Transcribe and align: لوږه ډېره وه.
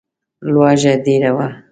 لوږه 0.53 0.93
ډېره 1.05 1.29
وه. 1.35 1.47